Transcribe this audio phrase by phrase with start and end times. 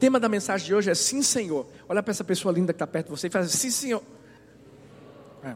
[0.00, 1.66] tema da mensagem de hoje é Sim, Senhor.
[1.86, 4.02] Olha para essa pessoa linda que está perto de você e faz Sim, Senhor.
[5.44, 5.54] É.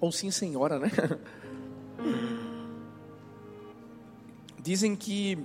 [0.00, 0.90] Ou Sim, Senhora, né?
[4.60, 5.38] Dizem que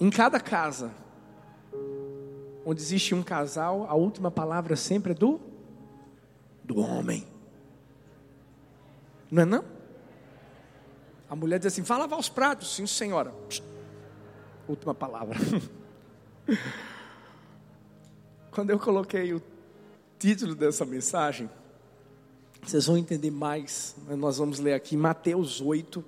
[0.00, 0.90] em cada casa
[2.64, 5.40] onde existe um casal, a última palavra sempre é do
[6.64, 7.26] do homem.
[9.30, 9.64] Não é não?
[11.28, 12.74] A mulher diz assim: "Vá lavar os pratos".
[12.74, 13.34] Sim, senhora.
[14.68, 15.36] Última palavra.
[18.50, 19.42] Quando eu coloquei o
[20.18, 21.48] título dessa mensagem,
[22.62, 23.96] vocês vão entender mais.
[24.16, 26.04] Nós vamos ler aqui Mateus 8,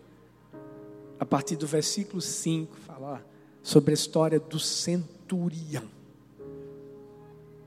[1.19, 3.25] a partir do versículo 5, falar
[3.63, 5.89] sobre a história do centurião.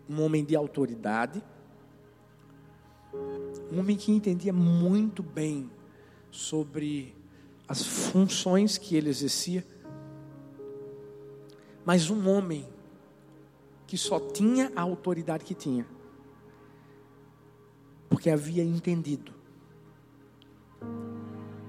[0.09, 1.43] Um homem de autoridade,
[3.71, 5.69] um homem que entendia muito bem
[6.31, 7.13] sobre
[7.67, 9.65] as funções que ele exercia,
[11.87, 12.67] mas um homem
[13.87, 15.87] que só tinha a autoridade que tinha,
[18.09, 19.33] porque havia entendido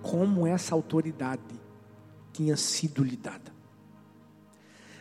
[0.02, 1.54] como essa autoridade
[2.32, 3.54] tinha sido lhe dada.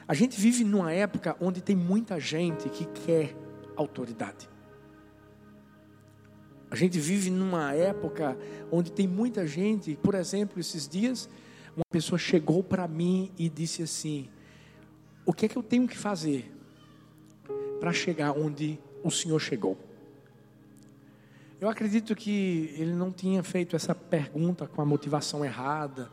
[0.07, 3.35] A gente vive numa época onde tem muita gente que quer
[3.75, 4.47] autoridade.
[6.69, 8.37] A gente vive numa época
[8.71, 11.27] onde tem muita gente, por exemplo, esses dias,
[11.75, 14.29] uma pessoa chegou para mim e disse assim:
[15.27, 16.49] O que é que eu tenho que fazer
[17.81, 19.77] para chegar onde o Senhor chegou?
[21.59, 26.09] Eu acredito que ele não tinha feito essa pergunta com a motivação errada.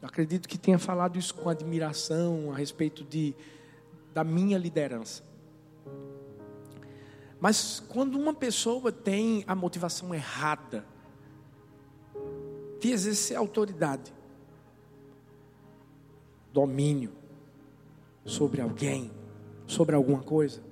[0.00, 3.34] Eu acredito que tenha falado isso com admiração a respeito de,
[4.14, 5.24] da minha liderança.
[7.40, 10.86] Mas quando uma pessoa tem a motivação errada
[12.80, 14.14] de exercer autoridade,
[16.52, 17.17] domínio
[18.28, 19.10] sobre alguém,
[19.66, 20.62] sobre alguma coisa,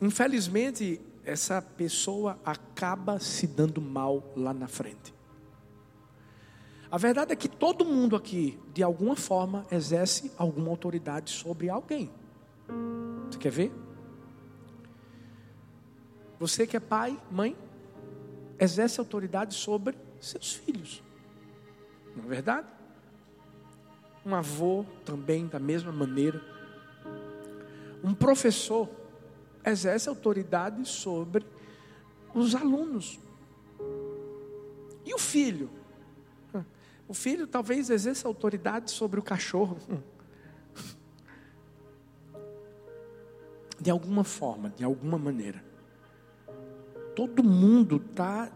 [0.00, 5.12] infelizmente essa pessoa acaba se dando mal lá na frente.
[6.88, 12.08] A verdade é que todo mundo aqui, de alguma forma, exerce alguma autoridade sobre alguém.
[13.28, 13.72] Você quer ver?
[16.38, 17.56] Você que é pai, mãe,
[18.58, 21.02] exerce autoridade sobre seus filhos.
[22.14, 22.75] Não é verdade?
[24.26, 26.42] Um avô também, da mesma maneira.
[28.02, 28.90] Um professor
[29.64, 31.46] exerce autoridade sobre
[32.34, 33.20] os alunos.
[35.04, 35.70] E o filho?
[37.08, 39.78] O filho talvez exerça autoridade sobre o cachorro.
[43.80, 45.64] De alguma forma, de alguma maneira
[47.16, 48.52] todo mundo está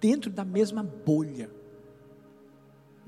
[0.00, 1.50] dentro da mesma bolha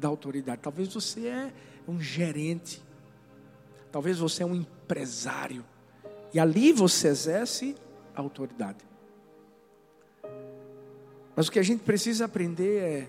[0.00, 0.62] da autoridade.
[0.62, 1.53] Talvez você é
[1.87, 2.83] um gerente,
[3.93, 5.65] talvez você é um empresário,
[6.33, 7.77] e ali você exerce
[8.15, 8.84] a autoridade.
[11.37, 13.09] Mas o que a gente precisa aprender é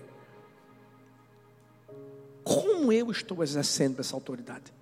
[2.44, 4.72] como eu estou exercendo essa autoridade.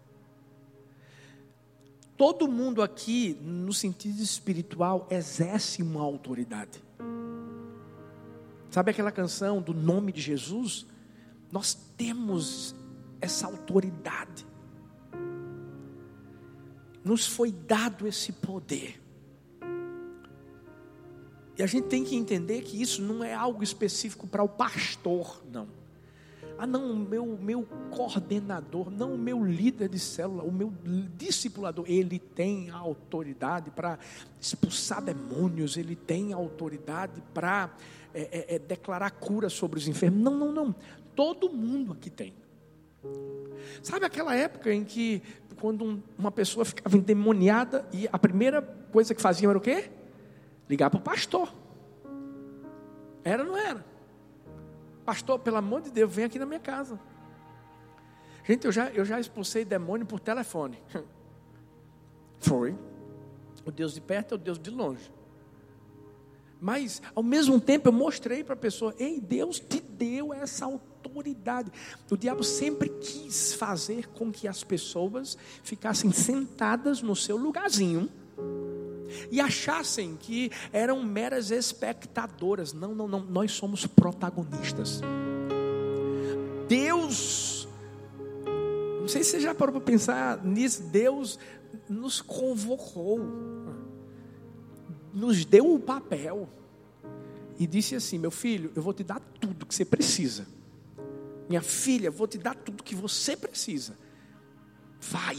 [2.17, 6.83] Todo mundo aqui, no sentido espiritual, exerce uma autoridade.
[8.71, 10.87] Sabe aquela canção do nome de Jesus?
[11.51, 12.75] Nós temos
[13.21, 14.47] essa autoridade.
[17.05, 19.01] Nos foi dado esse poder.
[21.59, 25.43] E a gente tem que entender que isso não é algo específico para o pastor,
[25.53, 25.69] não.
[26.57, 30.71] Ah, não, o meu, meu coordenador, não o meu líder de célula, o meu
[31.17, 33.99] discipulador, ele tem a autoridade para
[34.39, 37.75] expulsar demônios, ele tem a autoridade para
[38.13, 40.21] é, é, é, declarar cura sobre os enfermos.
[40.21, 40.75] Não, não, não.
[41.21, 42.33] Todo mundo aqui tem.
[43.83, 45.23] Sabe aquela época em que,
[45.61, 49.91] quando um, uma pessoa ficava endemoniada e a primeira coisa que faziam era o quê?
[50.67, 51.53] Ligar para o pastor.
[53.23, 53.85] Era ou não era?
[55.05, 56.99] Pastor, pelo amor de Deus, vem aqui na minha casa.
[58.43, 60.83] Gente, eu já, eu já expulsei demônio por telefone.
[62.41, 62.75] Foi.
[63.67, 65.13] O Deus de perto é o Deus de longe.
[66.59, 71.71] Mas, ao mesmo tempo, eu mostrei para a pessoa: ei, Deus te deu essa autoridade.
[72.11, 78.09] O diabo sempre quis fazer com que as pessoas ficassem sentadas no seu lugarzinho
[79.31, 82.73] e achassem que eram meras espectadoras.
[82.73, 85.03] Não, não, não, nós somos protagonistas.
[86.67, 87.69] Deus,
[89.01, 91.39] não sei se você já parou para pensar nisso, Deus
[91.89, 93.21] nos convocou,
[95.13, 96.49] nos deu o papel
[97.61, 100.47] e disse assim: Meu filho, eu vou te dar tudo que você precisa,
[101.47, 103.99] minha filha, vou te dar tudo que você precisa.
[104.99, 105.37] Vai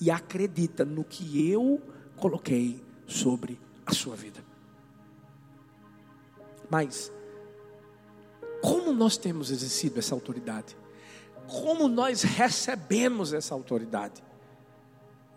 [0.00, 1.82] e acredita no que eu
[2.16, 4.42] coloquei sobre a sua vida.
[6.70, 7.12] Mas,
[8.62, 10.76] como nós temos exercido essa autoridade?
[11.46, 14.22] Como nós recebemos essa autoridade?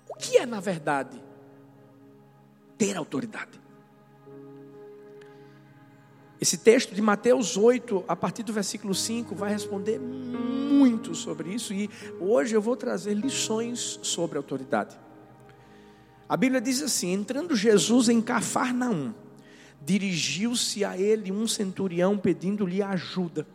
[0.10, 1.22] O que é, na verdade,
[2.78, 3.60] ter autoridade?
[6.42, 11.74] Esse texto de Mateus 8, a partir do versículo 5, vai responder muito sobre isso
[11.74, 14.98] e hoje eu vou trazer lições sobre autoridade.
[16.30, 19.14] A Bíblia diz assim: entrando Jesus em Cafarnaum,
[19.84, 23.46] dirigiu-se a ele um centurião pedindo-lhe ajuda.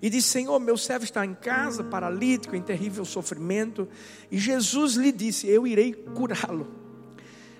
[0.00, 3.86] E disse: Senhor, meu servo está em casa, paralítico, em terrível sofrimento.
[4.30, 6.87] E Jesus lhe disse: Eu irei curá-lo.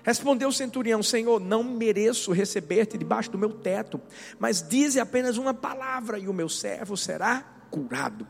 [0.09, 4.01] Respondeu o centurião: Senhor, não mereço receber-te debaixo do meu teto,
[4.39, 8.25] mas dize apenas uma palavra e o meu servo será curado.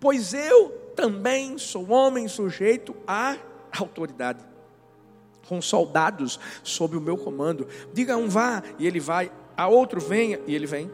[0.00, 3.36] Pois eu também sou homem sujeito à
[3.78, 4.42] autoridade,
[5.46, 7.68] com soldados sob o meu comando.
[7.92, 10.90] Diga a um vá e ele vai, a outro venha e ele vem.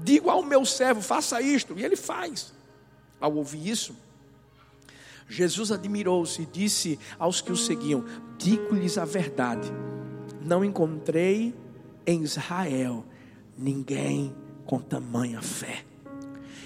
[0.00, 2.52] Digo ao meu servo, faça isto, e ele faz.
[3.20, 3.94] Ao ouvir isso,
[5.28, 8.04] Jesus admirou-se e disse aos que o seguiam:
[8.38, 9.70] Digo-lhes a verdade,
[10.44, 11.54] não encontrei
[12.06, 13.04] em Israel
[13.56, 14.34] ninguém
[14.64, 15.84] com tamanha fé.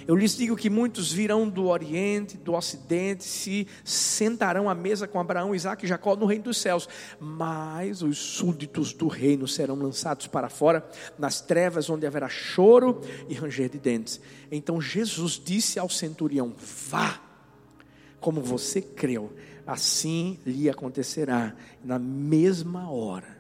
[0.07, 5.21] Eu lhes digo que muitos virão do Oriente, do Ocidente, se sentarão à mesa com
[5.21, 6.89] Abraão, Isaac e Jacó no reino dos céus,
[7.21, 10.85] mas os súditos do reino serão lançados para fora,
[11.19, 14.21] nas trevas onde haverá choro e ranger de dentes.
[14.51, 16.53] Então Jesus disse ao centurião:
[16.89, 17.30] Vá
[18.21, 19.33] como você creu,
[19.67, 21.55] assim lhe acontecerá.
[21.83, 23.39] Na mesma hora,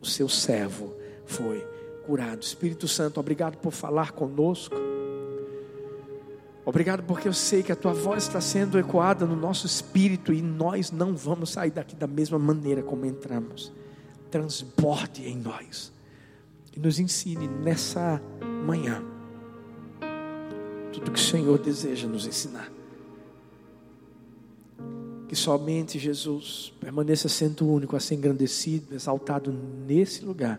[0.00, 1.66] o seu servo foi
[2.06, 2.42] curado.
[2.42, 4.76] Espírito Santo, obrigado por falar conosco.
[6.64, 10.42] Obrigado porque eu sei que a tua voz está sendo ecoada no nosso espírito e
[10.42, 13.72] nós não vamos sair daqui da mesma maneira como entramos.
[14.30, 15.92] Transborde em nós
[16.76, 18.20] e nos ensine nessa
[18.64, 19.02] manhã
[20.92, 22.75] tudo que o Senhor deseja nos ensinar
[25.28, 30.58] que somente Jesus permaneça sendo único, a ser engrandecido, exaltado nesse lugar.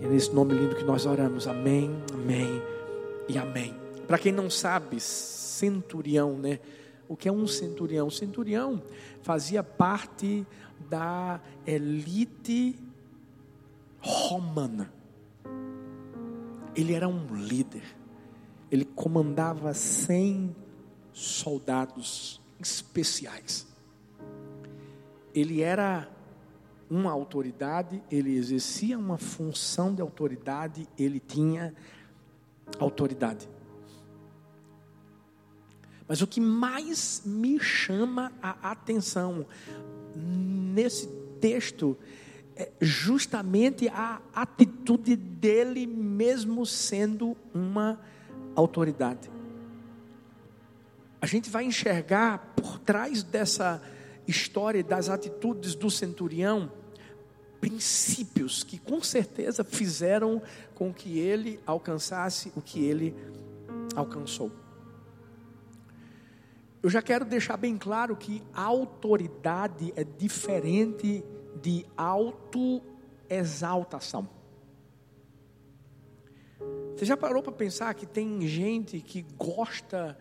[0.00, 1.46] E é nesse nome lindo que nós oramos.
[1.46, 2.62] Amém, amém
[3.28, 3.74] e amém.
[4.06, 6.58] Para quem não sabe, centurião, né?
[7.08, 8.10] O que é um centurião?
[8.10, 8.82] Centurião
[9.22, 10.44] fazia parte
[10.90, 12.76] da elite
[14.00, 14.92] romana.
[16.74, 17.84] Ele era um líder.
[18.70, 20.54] Ele comandava 100
[21.12, 23.75] soldados especiais
[25.36, 26.08] ele era
[26.88, 31.74] uma autoridade, ele exercia uma função de autoridade, ele tinha
[32.78, 33.46] autoridade.
[36.08, 39.44] Mas o que mais me chama a atenção
[40.14, 41.06] nesse
[41.40, 41.98] texto
[42.54, 48.00] é justamente a atitude dele, mesmo sendo uma
[48.54, 49.28] autoridade.
[51.20, 53.82] A gente vai enxergar por trás dessa
[54.26, 56.70] história das atitudes do centurião,
[57.60, 60.42] princípios que com certeza fizeram
[60.74, 63.16] com que ele alcançasse o que ele
[63.94, 64.52] alcançou.
[66.82, 71.24] Eu já quero deixar bem claro que autoridade é diferente
[71.60, 74.28] de autoexaltação.
[76.94, 80.16] Você já parou para pensar que tem gente que gosta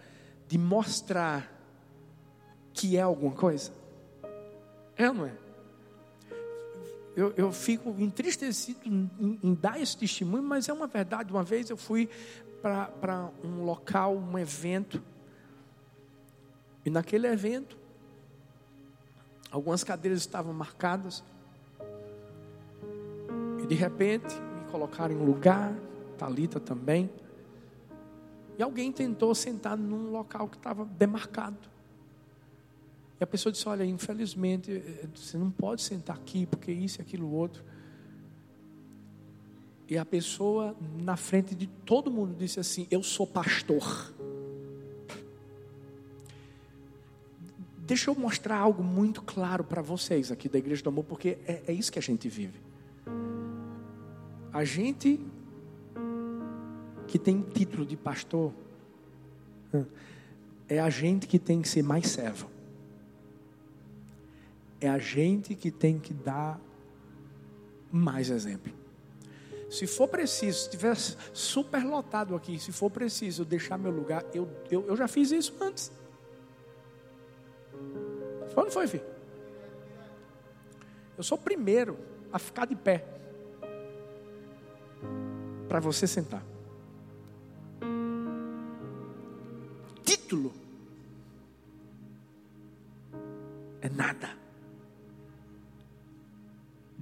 [0.48, 1.53] de mostrar
[2.74, 3.72] que é alguma coisa?
[4.98, 5.34] É ou não é?
[7.16, 11.32] Eu, eu fico entristecido em, em, dar esse testemunho, mas é uma verdade.
[11.32, 12.10] Uma vez eu fui
[12.62, 15.02] para um local, um evento,
[16.86, 17.78] e naquele evento,
[19.50, 21.24] algumas cadeiras estavam marcadas,
[23.64, 25.74] e de repente me colocaram em um lugar,
[26.18, 27.10] Talita também,
[28.58, 31.75] e alguém tentou sentar num local que estava demarcado.
[33.19, 37.31] E a pessoa disse: Olha, infelizmente, eh, você não pode sentar aqui, porque isso aquilo
[37.31, 37.63] outro.
[39.88, 44.13] E a pessoa, na frente de todo mundo, disse assim: Eu sou pastor.
[47.77, 51.62] Deixa eu mostrar algo muito claro para vocês aqui da Igreja do Amor, porque é,
[51.67, 52.60] é isso que a gente vive.
[54.51, 55.19] A gente
[57.07, 58.51] que tem título de pastor,
[60.67, 62.55] é a gente que tem que ser mais servo.
[64.79, 66.60] É a gente que tem que dar
[67.91, 68.74] mais exemplo.
[69.70, 70.96] Se for preciso, se estiver
[71.34, 75.53] super lotado aqui, se for preciso deixar meu lugar, eu, eu, eu já fiz isso
[75.62, 75.91] antes.
[78.53, 79.05] Foi não foi, filho?
[81.17, 81.98] Eu sou o primeiro
[82.32, 83.05] a ficar de pé
[85.67, 86.44] para você sentar.
[90.03, 90.53] Título
[93.82, 94.45] é nada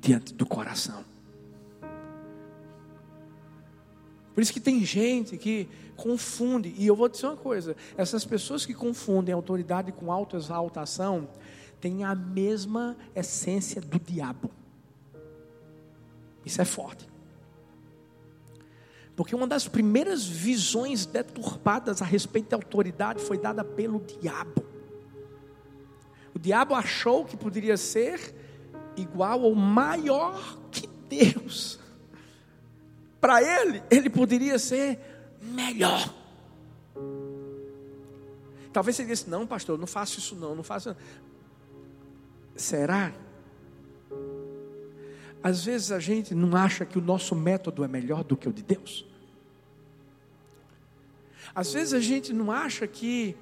[0.04, 1.06] diante do coração.
[4.36, 8.66] Por isso que tem gente que confunde, e eu vou dizer uma coisa: essas pessoas
[8.66, 11.30] que confundem autoridade com autoexaltação
[11.80, 14.52] têm a mesma essência do diabo.
[16.46, 17.08] Isso é forte.
[19.16, 24.66] Porque uma das primeiras visões deturpadas a respeito da autoridade foi dada pelo diabo.
[26.36, 28.43] O diabo achou que poderia ser
[28.98, 31.80] igual ou maior que Deus.
[33.20, 35.00] Para ele, ele poderia ser
[35.42, 36.14] melhor.
[38.72, 40.96] Talvez ele disse: Não, pastor, não faço isso, não, não faço.
[42.56, 43.14] Será?
[45.42, 48.54] Às vezes a gente não acha que o nosso método é melhor do que o
[48.54, 49.06] de Deus.
[51.54, 53.36] Às vezes a gente não acha que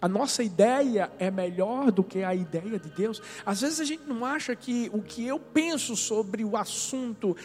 [0.00, 3.20] a nossa ideia é melhor do que a ideia de Deus.
[3.44, 7.36] Às vezes a gente não acha que o que eu penso sobre o assunto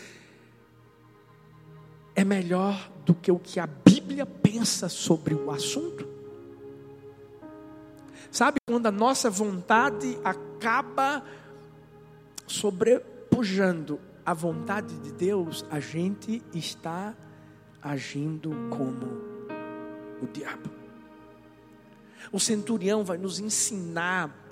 [2.16, 6.08] é melhor do que o que a Bíblia pensa sobre o assunto.
[8.32, 11.24] Sabe quando a nossa vontade acaba
[12.46, 17.16] sobrepujando a vontade de Deus, a gente está
[17.82, 19.06] agindo como
[20.22, 20.83] o diabo.
[22.34, 24.44] O centurião vai nos ensinar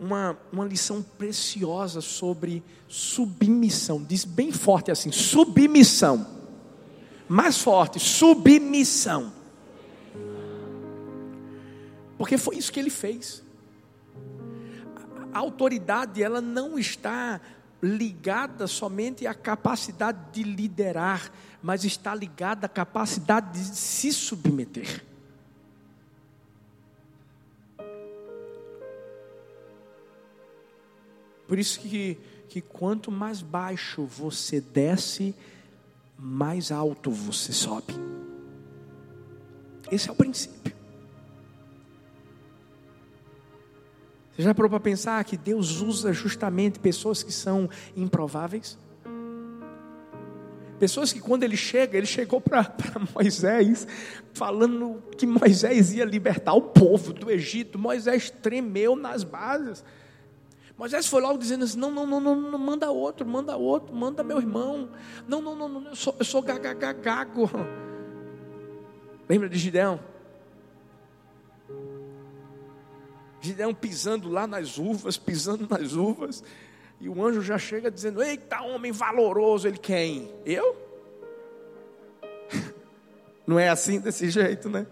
[0.00, 4.02] uma, uma lição preciosa sobre submissão.
[4.02, 6.26] Diz bem forte assim: submissão.
[7.28, 9.32] Mais forte: submissão.
[12.16, 13.44] Porque foi isso que ele fez.
[15.32, 17.40] A autoridade, ela não está
[17.82, 21.30] ligada somente à capacidade de liderar,
[21.62, 25.04] mas está ligada à capacidade de se submeter.
[31.48, 35.34] Por isso que, que quanto mais baixo você desce,
[36.18, 37.94] mais alto você sobe.
[39.90, 40.76] Esse é o princípio.
[44.36, 48.78] Você já parou para pensar que Deus usa justamente pessoas que são improváveis?
[50.78, 52.72] Pessoas que quando ele chega, ele chegou para
[53.12, 53.88] Moisés,
[54.32, 57.78] falando que Moisés ia libertar o povo do Egito.
[57.78, 59.82] Moisés tremeu nas bases.
[60.78, 64.22] Moisés foi logo dizendo assim: não, não, não, não, não, manda outro, manda outro, manda
[64.22, 64.88] meu irmão.
[65.26, 66.44] Não, não, não, não eu sou, eu sou.
[69.28, 69.98] Lembra de Gideão?
[73.40, 76.44] Gideão pisando lá nas uvas, pisando nas uvas,
[77.00, 79.66] e o anjo já chega dizendo: Eita, homem valoroso.
[79.66, 80.32] Ele, quem?
[80.46, 80.76] Eu?
[83.44, 84.86] Não é assim, desse jeito, né?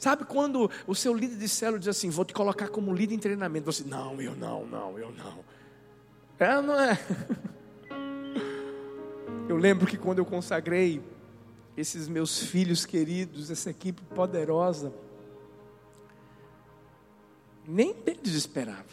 [0.00, 3.18] Sabe quando o seu líder de célula diz assim: Vou te colocar como líder em
[3.18, 3.70] treinamento?
[3.70, 5.44] Você, não, eu não, não, eu não.
[6.38, 6.98] É, não é?
[9.46, 11.02] Eu lembro que quando eu consagrei
[11.76, 14.94] esses meus filhos queridos, essa equipe poderosa,
[17.66, 18.84] nem eles esperavam.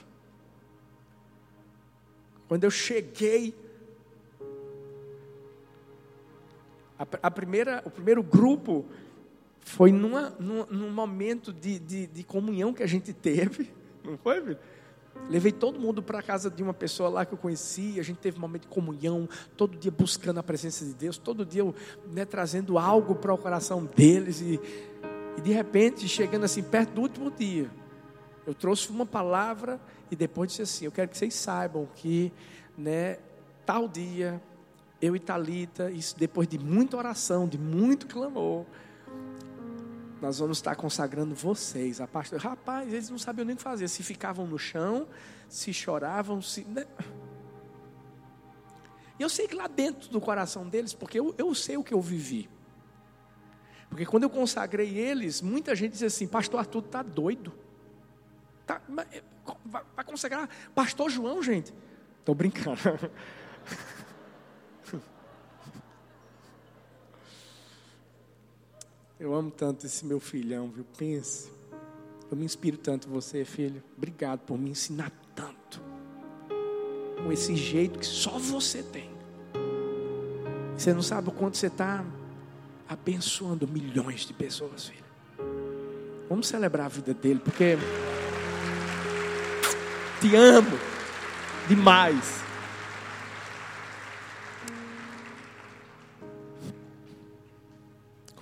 [2.47, 3.55] Quando eu cheguei,
[7.21, 8.83] a primeira, o primeiro grupo
[9.67, 13.69] foi numa, num, num momento de, de, de, comunhão que a gente teve,
[14.01, 14.57] não foi, filho?
[15.29, 18.17] Levei todo mundo para a casa de uma pessoa lá que eu conhecia, a gente
[18.17, 21.63] teve um momento de comunhão, todo dia buscando a presença de Deus, todo dia
[22.09, 24.57] né, trazendo algo para o coração deles, e,
[25.37, 27.69] e de repente, chegando assim, perto do último dia,
[28.45, 32.31] eu trouxe uma palavra e depois disse assim: Eu quero que vocês saibam que,
[32.77, 33.17] né,
[33.65, 34.41] tal dia,
[35.01, 38.65] eu e Talita, isso depois de muita oração, de muito clamor,
[40.21, 42.01] nós vamos estar consagrando vocês.
[42.01, 43.87] A pastor, rapaz, eles não sabiam nem o que fazer.
[43.87, 45.07] Se ficavam no chão,
[45.47, 46.63] se choravam, se.
[46.63, 46.85] Né?
[49.19, 51.93] E eu sei que lá dentro do coração deles, porque eu, eu sei o que
[51.93, 52.49] eu vivi.
[53.89, 57.53] Porque quando eu consagrei eles, muita gente diz assim: Pastor Arthur está doido.
[58.65, 58.81] Tá,
[59.65, 61.73] vai consagrar Pastor João, gente.
[62.19, 62.77] Estou brincando.
[69.19, 70.85] Eu amo tanto esse meu filhão, viu?
[70.95, 71.49] Pense.
[72.29, 73.83] Eu me inspiro tanto em você, filho.
[73.97, 75.81] Obrigado por me ensinar tanto.
[77.23, 79.09] Com esse jeito que só você tem.
[80.77, 82.05] Você não sabe o quanto você está
[82.87, 85.07] abençoando milhões de pessoas, filho.
[86.29, 87.75] Vamos celebrar a vida dele, porque
[90.21, 90.77] te amo
[91.67, 92.46] demais.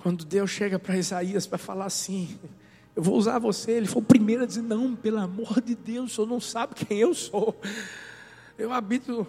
[0.06, 2.38] Quando Deus chega para Isaías para falar assim,
[2.94, 6.12] eu vou usar você, ele foi o primeiro a dizer: Não, pelo amor de Deus,
[6.12, 7.60] o senhor não sabe quem eu sou.
[8.56, 9.26] Eu habito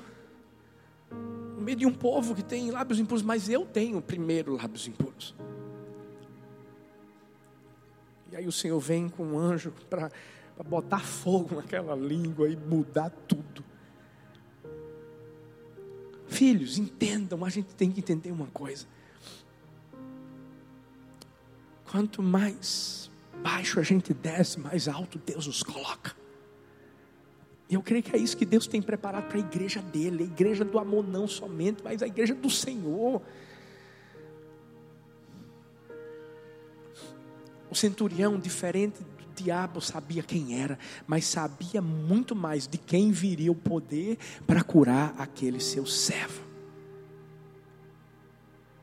[1.09, 5.33] no meio de um povo que tem lábios impuros, mas eu tenho primeiro lábios impuros.
[8.31, 10.11] E aí o Senhor vem com um anjo para
[10.63, 13.63] botar fogo naquela língua e mudar tudo.
[16.27, 18.85] Filhos, entendam, a gente tem que entender uma coisa.
[21.89, 23.09] Quanto mais
[23.41, 26.15] baixo a gente desce, mais alto Deus nos coloca.
[27.69, 30.25] E eu creio que é isso que Deus tem preparado para a igreja dele, a
[30.25, 33.21] igreja do amor não somente, mas a igreja do Senhor.
[37.69, 43.51] O centurião, diferente do diabo, sabia quem era, mas sabia muito mais de quem viria
[43.51, 46.46] o poder para curar aquele seu servo.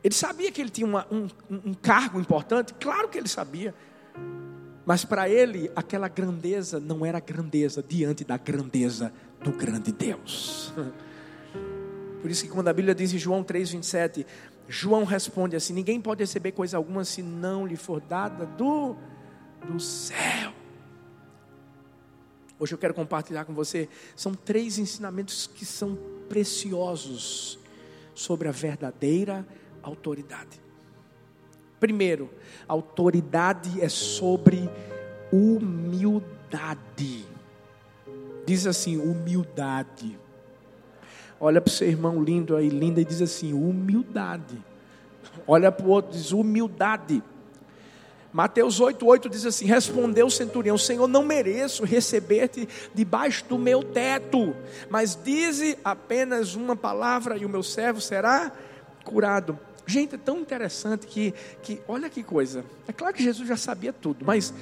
[0.05, 3.73] Ele sabia que ele tinha uma, um, um cargo importante, claro que ele sabia.
[4.85, 9.11] Mas para ele, aquela grandeza não era grandeza diante da grandeza
[9.43, 10.71] do grande Deus.
[12.21, 14.27] Por isso que quando a Bíblia diz em João 3,27,
[14.69, 18.95] João responde assim: ninguém pode receber coisa alguma se não lhe for dada do,
[19.67, 20.53] do céu.
[22.59, 25.97] Hoje eu quero compartilhar com você, são três ensinamentos que são
[26.29, 27.57] preciosos
[28.13, 29.43] sobre a verdadeira
[29.89, 30.61] autoridade.
[31.79, 32.29] Primeiro,
[32.67, 34.69] autoridade é sobre
[35.31, 37.25] humildade.
[38.45, 40.17] Diz assim, humildade.
[41.39, 44.57] Olha para o seu irmão lindo aí, linda, e diz assim: humildade.
[45.45, 47.21] Olha para o outro, diz humildade.
[48.31, 54.55] Mateus 8,8 diz assim: Respondeu o centurião: Senhor, não mereço receber-te debaixo do meu teto,
[54.89, 58.51] mas dize apenas uma palavra e o meu servo será
[59.03, 59.59] curado.
[59.87, 62.65] Gente, é tão interessante que, que, olha que coisa.
[62.87, 64.53] É claro que Jesus já sabia tudo, mas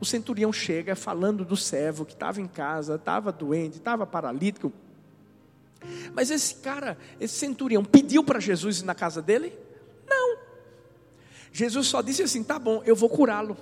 [0.00, 4.72] o centurião chega falando do servo que estava em casa, estava doente, estava paralítico.
[6.12, 9.52] Mas esse cara, esse centurião, pediu para Jesus ir na casa dele?
[10.08, 10.38] Não.
[11.52, 13.56] Jesus só disse assim: tá bom, eu vou curá-lo.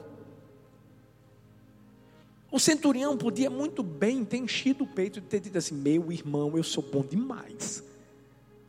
[2.51, 6.57] O centurião podia muito bem ter enchido o peito e ter dito assim: meu irmão,
[6.57, 7.83] eu sou bom demais.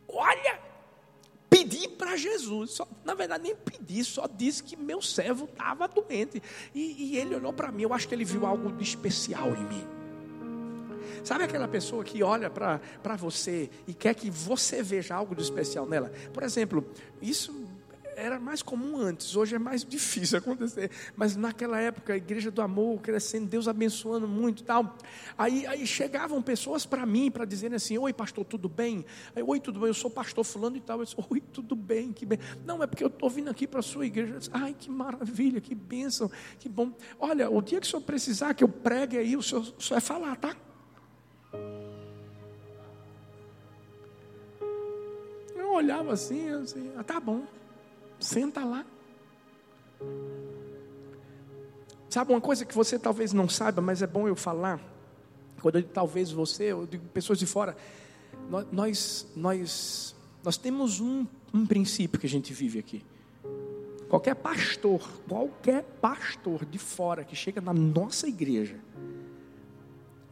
[0.08, 0.65] Olha,
[1.48, 2.72] pedi para Jesus.
[2.72, 6.42] Só, na verdade, nem pedi, só disse que meu servo estava doente.
[6.74, 9.64] E, e, ele olhou para mim, eu acho que ele viu algo de especial em
[9.64, 9.84] mim.
[11.24, 15.84] Sabe aquela pessoa que olha para você e quer que você veja algo de especial
[15.84, 16.12] nela?
[16.32, 16.88] Por exemplo,
[17.20, 17.65] isso
[18.16, 20.90] era mais comum antes, hoje é mais difícil acontecer.
[21.14, 24.96] Mas naquela época, a igreja do amor crescendo, Deus abençoando muito tal.
[25.36, 29.04] Aí, aí chegavam pessoas para mim para dizerem assim: Oi, pastor, tudo bem?
[29.34, 29.88] Aí, Oi, tudo bem?
[29.88, 30.98] Eu sou pastor fulano e tal.
[31.00, 32.12] Eu disse, Oi, tudo bem?
[32.12, 32.38] Que bem.
[32.64, 34.38] Não, é porque eu estou vindo aqui para a sua igreja.
[34.38, 36.92] Disse, Ai, que maravilha, que bênção, que bom.
[37.20, 39.98] Olha, o dia que o senhor precisar que eu pregue aí, o senhor, o senhor
[39.98, 40.56] é falar, tá?
[45.54, 47.44] Eu olhava assim, assim, ah, tá bom.
[48.18, 48.84] Senta lá.
[52.08, 54.80] Sabe uma coisa que você talvez não saiba, mas é bom eu falar.
[55.60, 57.76] Quando eu digo talvez você, eu digo pessoas de fora.
[58.70, 63.04] Nós, nós, nós temos um, um princípio que a gente vive aqui.
[64.08, 68.76] Qualquer pastor, qualquer pastor de fora que chega na nossa igreja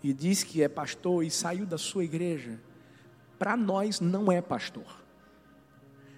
[0.02, 2.60] e diz que é pastor e saiu da sua igreja,
[3.38, 5.03] para nós não é pastor.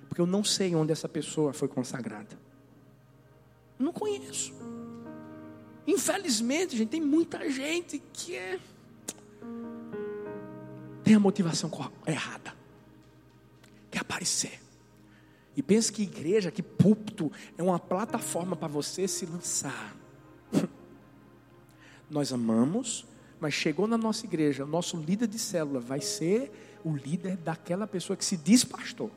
[0.08, 2.38] Porque eu não sei onde essa pessoa foi consagrada.
[3.78, 4.54] Não conheço.
[5.86, 8.58] Infelizmente, gente, tem muita gente que é
[11.06, 11.70] tem a motivação
[12.04, 12.52] errada.
[13.92, 14.60] Quer aparecer.
[15.56, 19.96] E pensa que igreja, que púlpito é uma plataforma para você se lançar.
[22.10, 23.06] Nós amamos,
[23.38, 26.50] mas chegou na nossa igreja, o nosso líder de célula vai ser
[26.84, 29.10] o líder daquela pessoa que se diz pastor.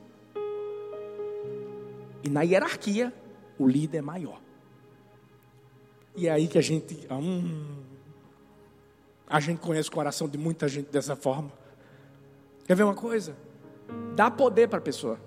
[2.22, 3.12] E na hierarquia,
[3.58, 4.40] o líder é maior.
[6.16, 7.06] E é aí que a gente.
[7.10, 7.82] Hum,
[9.26, 11.52] a gente conhece o coração de muita gente dessa forma.
[12.66, 13.36] Quer ver uma coisa?
[14.14, 15.20] Dá poder para a pessoa.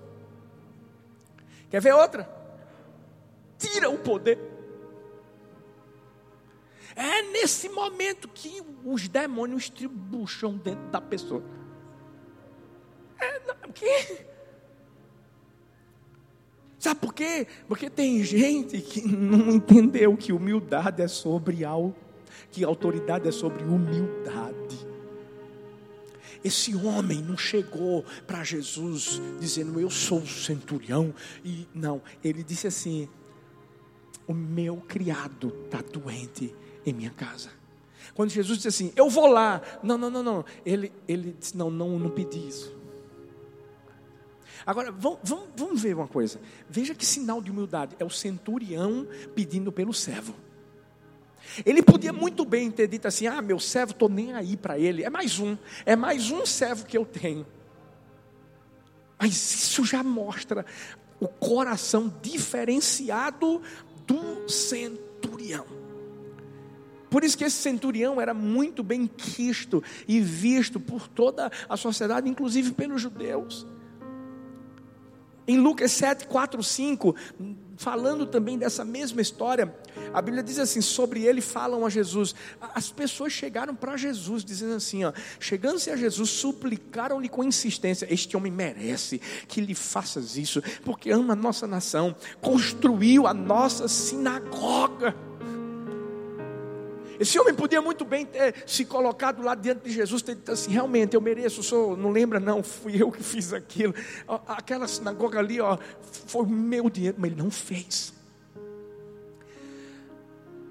[1.70, 2.28] Quer ver outra?
[3.58, 4.38] Tira o poder.
[6.94, 11.42] É nesse momento que os demônios tribucham dentro da pessoa.
[13.18, 14.33] É, não, que?
[16.84, 17.46] Sabe por quê?
[17.66, 21.96] Porque tem gente que não entendeu que humildade é sobre algo,
[22.50, 24.86] que autoridade é sobre humildade.
[26.44, 32.66] Esse homem não chegou para Jesus dizendo eu sou um centurião e não, ele disse
[32.66, 33.08] assim:
[34.28, 37.48] o meu criado está doente em minha casa.
[38.14, 41.70] Quando Jesus disse assim, eu vou lá, não, não, não, não, ele, ele disse, não,
[41.70, 42.83] não, não pedi isso.
[44.66, 45.18] Agora, vamos,
[45.56, 46.40] vamos, ver uma coisa.
[46.68, 47.94] Veja que sinal de humildade.
[47.98, 50.34] É o centurião pedindo pelo servo.
[51.64, 55.04] Ele podia muito bem ter dito assim: Ah, meu servo, estou nem aí para ele.
[55.04, 57.46] É mais um, é mais um servo que eu tenho.
[59.18, 60.64] Mas isso já mostra
[61.20, 63.62] o coração diferenciado
[64.06, 65.66] do centurião.
[67.08, 72.28] Por isso que esse centurião era muito bem quisto e visto por toda a sociedade,
[72.28, 73.64] inclusive pelos judeus.
[75.46, 77.14] Em Lucas 7, 4, 5,
[77.76, 79.74] falando também dessa mesma história,
[80.12, 82.34] a Bíblia diz assim: sobre ele falam a Jesus.
[82.74, 85.00] As pessoas chegaram para Jesus, dizendo assim:
[85.38, 91.34] chegando-se a Jesus, suplicaram-lhe com insistência: Este homem merece que lhe faças isso, porque ama
[91.34, 95.14] a nossa nação, construiu a nossa sinagoga.
[97.18, 100.70] Esse homem podia muito bem ter se colocado lá diante de Jesus, ter dito assim:
[100.70, 103.94] realmente eu mereço, sou, não lembra, não, fui eu que fiz aquilo.
[104.46, 105.78] Aquela sinagoga ali, ó,
[106.26, 108.12] foi meu dinheiro, mas ele não fez.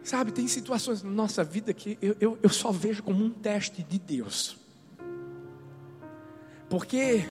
[0.04, 3.82] Sabe, tem situações na nossa vida que eu, eu, eu só vejo como um teste
[3.82, 4.58] de Deus.
[6.70, 7.26] Porque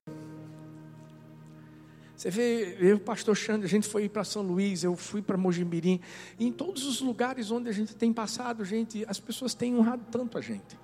[2.22, 6.00] você vê, eu, pastor Xande, a gente foi para São Luís, eu fui para Mojimirim,
[6.38, 10.04] e em todos os lugares onde a gente tem passado, gente, as pessoas têm honrado
[10.08, 10.78] tanto a gente.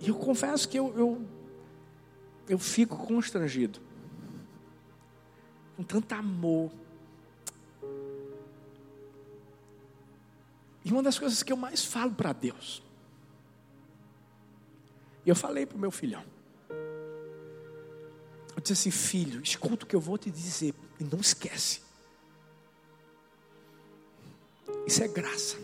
[0.00, 1.26] E eu confesso que eu, eu,
[2.48, 3.78] eu fico constrangido.
[5.76, 6.72] Com tanto amor.
[10.82, 12.82] E uma das coisas que eu mais falo para Deus.
[15.26, 16.37] E eu falei para o meu filhão.
[18.58, 21.80] Eu disse assim, filho, escuta o que eu vou te dizer e não esquece.
[24.84, 25.56] Isso é graça.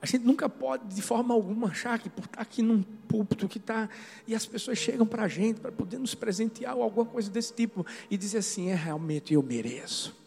[0.00, 3.58] A gente nunca pode, de forma alguma, achar que por estar aqui num púlpito que
[3.58, 3.88] está.
[4.26, 7.52] E as pessoas chegam para a gente para poder nos presentear ou alguma coisa desse
[7.52, 10.21] tipo e dizer assim: é realmente eu mereço.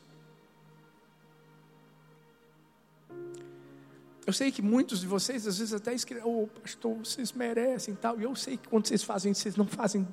[4.26, 8.20] Eu sei que muitos de vocês às vezes até escrevem, oh, pastor, vocês merecem tal.
[8.20, 10.08] E eu sei que quando vocês fazem isso, vocês não fazem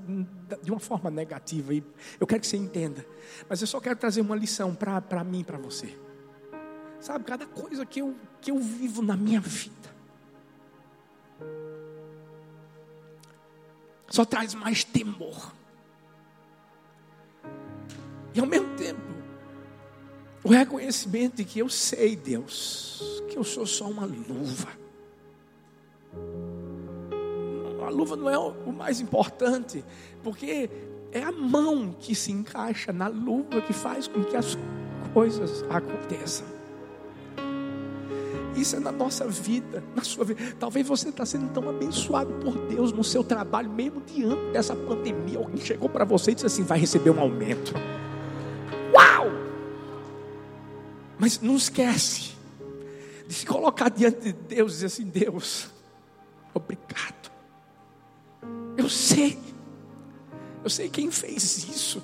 [0.62, 1.72] de uma forma negativa.
[1.72, 1.82] E
[2.20, 3.06] eu quero que você entenda.
[3.48, 5.98] Mas eu só quero trazer uma lição para mim e para você.
[7.00, 9.92] Sabe, cada coisa que eu, que eu vivo na minha vida
[14.12, 15.54] só traz mais temor.
[18.34, 19.00] E ao mesmo tempo,
[20.44, 24.68] o reconhecimento de que eu sei, Deus, que eu sou só uma luva.
[27.84, 29.84] A luva não é o mais importante,
[30.22, 30.70] porque
[31.12, 34.56] é a mão que se encaixa na luva que faz com que as
[35.12, 36.46] coisas aconteçam.
[38.56, 40.40] Isso é na nossa vida, na sua vida.
[40.58, 45.38] Talvez você está sendo tão abençoado por Deus no seu trabalho, mesmo diante dessa pandemia.
[45.38, 47.72] Alguém chegou para você e disse assim: vai receber um aumento.
[51.22, 52.32] Mas não esquece
[53.28, 55.70] de se colocar diante de Deus e dizer assim: Deus,
[56.52, 57.30] obrigado.
[58.76, 59.38] Eu sei,
[60.64, 62.02] eu sei quem fez isso.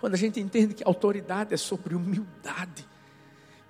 [0.00, 2.88] Quando a gente entende que autoridade é sobre humildade,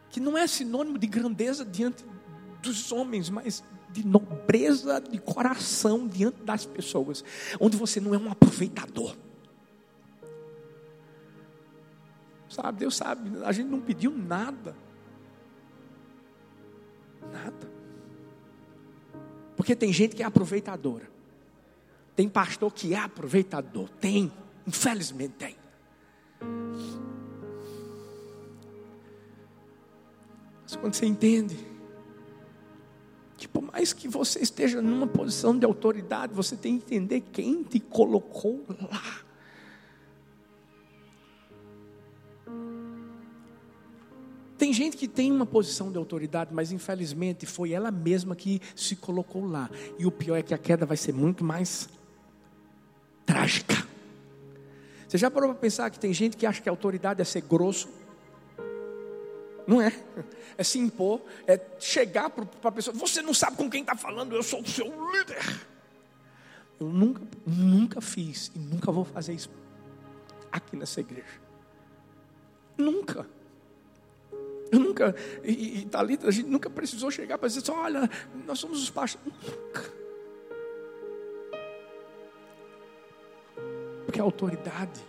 [0.08, 2.04] que não é sinônimo de grandeza diante
[2.62, 7.24] dos homens, mas de nobreza de coração diante das pessoas,
[7.58, 9.16] onde você não é um aproveitador.
[12.56, 14.74] Sabe, Deus sabe, a gente não pediu nada.
[17.30, 17.70] Nada.
[19.54, 21.06] Porque tem gente que é aproveitadora.
[22.14, 23.90] Tem pastor que é aproveitador.
[24.00, 24.32] Tem,
[24.66, 25.54] infelizmente tem.
[30.62, 31.58] Mas quando você entende
[33.36, 37.62] que por mais que você esteja numa posição de autoridade, você tem que entender quem
[37.62, 39.25] te colocou lá.
[44.76, 49.44] Gente que tem uma posição de autoridade, mas infelizmente foi ela mesma que se colocou
[49.44, 49.70] lá.
[49.98, 51.88] E o pior é que a queda vai ser muito mais
[53.24, 53.86] trágica.
[55.08, 57.42] Você já parou para pensar que tem gente que acha que a autoridade é ser
[57.42, 57.88] grosso?
[59.66, 59.92] Não é.
[60.58, 62.96] É se impor, é chegar para a pessoa.
[62.96, 65.66] Você não sabe com quem está falando, eu sou o seu líder.
[66.78, 69.50] Eu nunca, nunca fiz e nunca vou fazer isso
[70.52, 71.40] aqui nessa igreja.
[72.76, 73.26] Nunca.
[74.70, 78.10] Eu nunca, e, e Thalita, a gente nunca precisou chegar para dizer assim, olha,
[78.46, 79.26] nós somos os pastores.
[79.42, 79.96] Nunca.
[84.04, 85.00] Porque a autoridade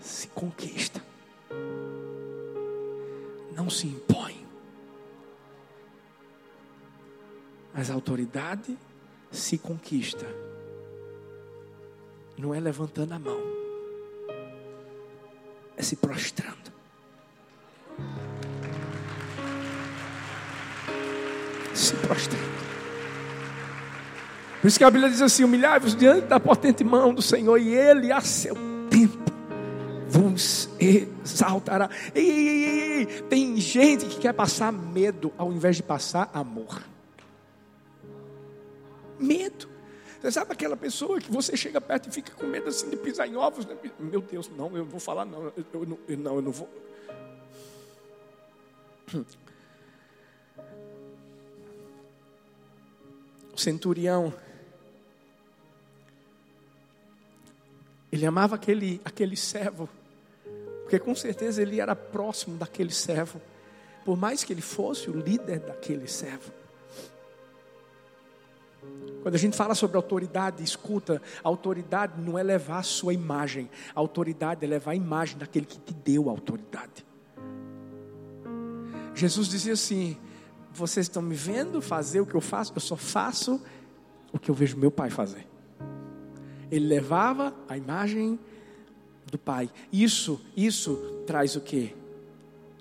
[0.00, 1.02] se conquista,
[3.54, 4.46] não se impõe.
[7.72, 8.76] Mas a autoridade
[9.30, 10.26] se conquista,
[12.36, 13.40] não é levantando a mão,
[15.76, 16.61] é se prostrando.
[21.82, 22.62] Se prostrando.
[24.60, 27.74] Por isso que a Bíblia diz assim: humilhai-vos diante da potente mão do Senhor, e
[27.74, 28.54] Ele a seu
[28.88, 29.18] tempo
[30.08, 31.90] vos exaltará.
[32.14, 32.64] Ei, ei,
[33.00, 36.80] ei, tem gente que quer passar medo ao invés de passar amor.
[39.18, 39.68] Medo.
[40.20, 43.26] Você sabe aquela pessoa que você chega perto e fica com medo assim de pisar
[43.26, 43.66] em ovos?
[43.66, 43.76] Né?
[43.98, 45.46] Meu Deus, não, eu não vou falar não.
[45.46, 46.68] Eu, eu não, eu não vou.
[53.52, 54.32] O centurião
[58.12, 59.88] Ele amava aquele, aquele servo,
[60.82, 63.40] porque com certeza ele era próximo daquele servo,
[64.04, 66.52] por mais que ele fosse o líder daquele servo.
[69.22, 74.00] Quando a gente fala sobre autoridade, escuta, autoridade não é levar a sua imagem, a
[74.00, 77.06] autoridade é levar a imagem daquele que te deu a autoridade.
[79.14, 80.18] Jesus dizia assim:
[80.74, 82.72] Vocês estão me vendo fazer o que eu faço?
[82.74, 83.60] Eu só faço
[84.32, 85.46] o que eu vejo meu pai fazer
[86.72, 88.40] ele levava a imagem
[89.30, 89.70] do Pai.
[89.92, 91.94] Isso, isso traz o que?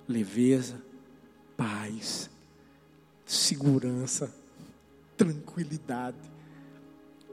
[0.07, 0.81] Leveza,
[1.57, 2.29] paz,
[3.25, 4.33] segurança,
[5.17, 6.31] tranquilidade.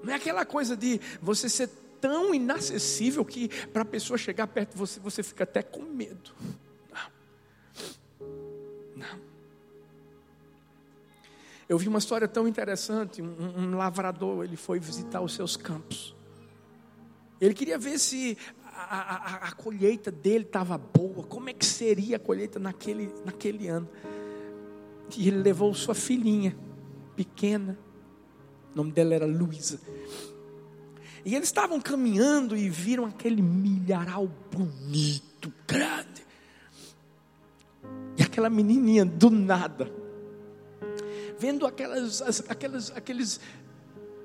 [0.02, 1.68] Não é aquela coisa de você ser
[2.00, 6.34] tão inacessível que para a pessoa chegar perto de você, você fica até com medo.
[6.90, 8.26] Não.
[8.96, 9.27] Não.
[11.68, 13.20] Eu vi uma história tão interessante.
[13.20, 16.16] Um, um lavrador, ele foi visitar os seus campos.
[17.40, 22.16] Ele queria ver se a, a, a colheita dele estava boa, como é que seria
[22.16, 23.88] a colheita naquele, naquele ano.
[25.16, 26.56] E ele levou sua filhinha,
[27.14, 27.78] pequena,
[28.72, 29.80] o nome dela era Luísa.
[31.24, 36.26] E eles estavam caminhando e viram aquele milharal bonito, grande.
[38.16, 39.92] E aquela menininha, do nada,
[41.38, 43.40] vendo aquelas, aquelas, aqueles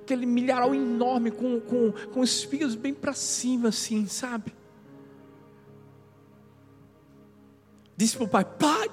[0.02, 4.54] aquele milharal enorme com, com, com espigas bem para cima, assim, sabe?
[7.96, 8.90] Disse para o pai: Pai,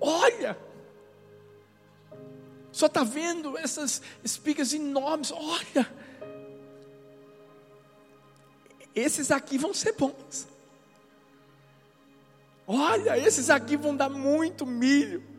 [0.00, 0.58] olha,
[2.72, 5.92] só está vendo essas espigas enormes, olha,
[8.94, 10.48] esses aqui vão ser bons.
[12.66, 15.33] Olha, esses aqui vão dar muito milho.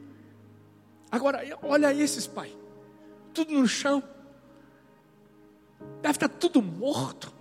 [1.15, 2.53] Agora, olha esses, pai,
[3.33, 4.03] tudo no chão.
[6.01, 7.31] Deve estar tudo morto.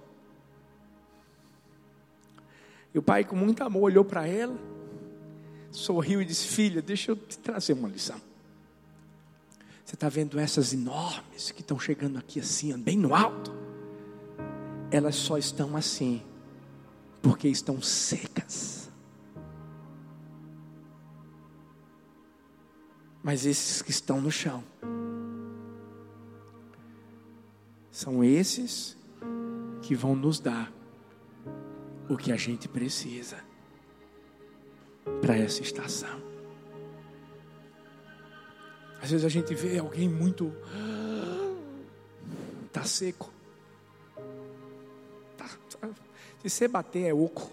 [2.95, 4.57] E o pai, com muito amor, olhou para ela,
[5.73, 8.21] sorriu e disse: Filha, deixa eu te trazer uma lição.
[9.85, 13.53] Você está vendo essas enormes que estão chegando aqui assim, bem no alto?
[14.89, 16.23] Elas só estão assim,
[17.21, 18.84] porque estão secas.
[23.25, 24.63] Mas esses que estão no chão,
[27.95, 28.97] São esses
[29.81, 30.73] que vão nos dar
[32.09, 33.37] o que a gente precisa
[35.21, 36.21] para essa estação.
[39.01, 40.53] Às vezes a gente vê alguém muito
[42.73, 43.33] tá seco.
[45.39, 45.47] Tá,
[46.43, 47.49] se você bater é oco.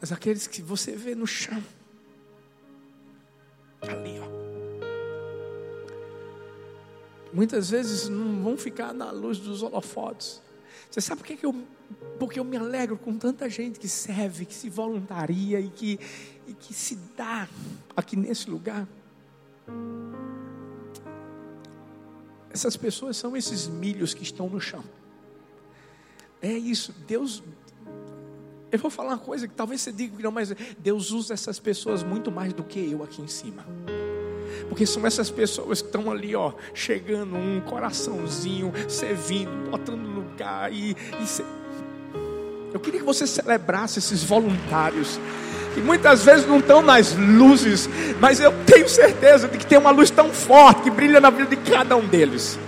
[0.00, 1.62] Mas aqueles que você vê no chão,
[3.82, 4.30] ali, ó.
[7.32, 10.42] muitas vezes não vão ficar na luz dos holofotes.
[10.90, 11.54] Você sabe por que, que eu.
[12.18, 15.98] Porque eu me alegro com tanta gente que serve, que se voluntaria e que,
[16.46, 17.48] e que se dá
[17.96, 18.86] aqui nesse lugar.
[22.50, 24.84] Essas pessoas são esses milhos que estão no chão.
[26.42, 27.42] É isso, Deus.
[28.72, 31.58] Eu vou falar uma coisa que talvez você diga que não, mas Deus usa essas
[31.58, 33.64] pessoas muito mais do que eu aqui em cima.
[34.68, 40.96] Porque são essas pessoas que estão ali, ó, chegando, um coraçãozinho, servindo, botando lugar e,
[41.20, 41.44] e se...
[42.72, 45.18] Eu queria que você celebrasse esses voluntários
[45.74, 47.88] que muitas vezes não estão nas luzes,
[48.20, 51.56] mas eu tenho certeza de que tem uma luz tão forte que brilha na vida
[51.56, 52.58] de cada um deles.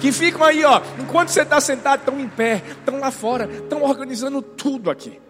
[0.00, 3.82] Que ficam aí, ó, enquanto você está sentado, estão em pé, estão lá fora, estão
[3.82, 5.20] organizando tudo aqui.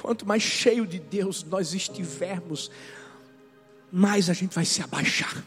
[0.00, 2.70] Quanto mais cheio de Deus nós estivermos,
[3.92, 5.44] mais a gente vai se abaixar.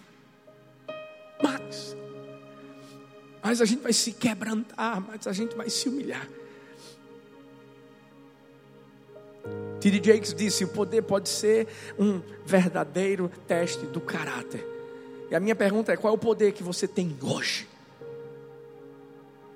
[1.42, 1.96] Mais.
[3.44, 6.28] Mais a gente vai se quebrantar, mais a gente vai se humilhar.
[9.82, 10.02] T.D.
[10.04, 11.68] Jakes disse: o poder pode ser
[12.00, 14.66] um verdadeiro teste do caráter.
[15.30, 17.68] E a minha pergunta é: qual é o poder que você tem hoje?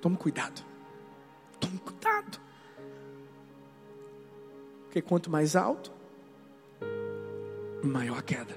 [0.00, 0.62] Tome cuidado.
[1.58, 2.47] Tome cuidado.
[4.88, 5.92] Porque quanto mais alto,
[7.82, 8.56] maior a queda.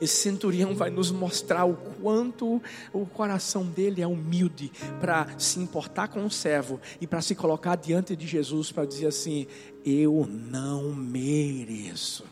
[0.00, 2.60] Esse centurião vai nos mostrar o quanto
[2.92, 7.76] o coração dele é humilde para se importar com o servo e para se colocar
[7.76, 9.46] diante de Jesus para dizer assim:
[9.84, 12.24] Eu não mereço.